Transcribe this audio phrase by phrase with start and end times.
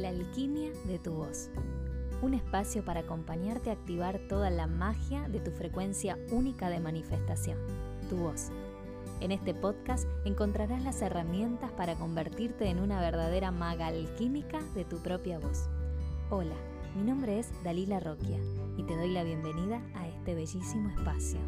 [0.00, 1.50] La alquimia de tu voz.
[2.22, 7.58] Un espacio para acompañarte a activar toda la magia de tu frecuencia única de manifestación,
[8.08, 8.48] tu voz.
[9.20, 15.02] En este podcast encontrarás las herramientas para convertirte en una verdadera maga alquímica de tu
[15.02, 15.68] propia voz.
[16.30, 16.56] Hola,
[16.96, 18.38] mi nombre es Dalila Roquia
[18.78, 21.40] y te doy la bienvenida a este bellísimo espacio.